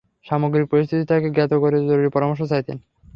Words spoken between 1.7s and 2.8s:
জরুরী পরামর্শ চাইতেন।